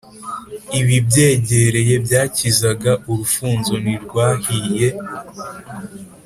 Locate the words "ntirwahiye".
3.83-4.89